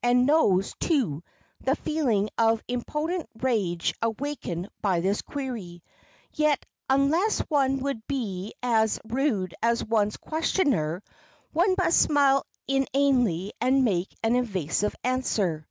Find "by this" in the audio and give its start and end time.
4.80-5.22